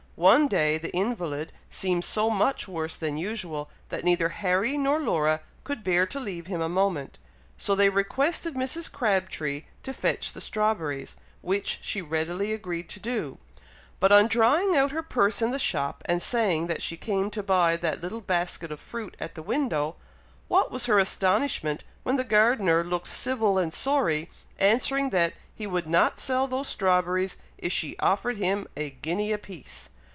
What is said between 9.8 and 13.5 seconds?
to fetch the strawberries, which she readily agreed to do;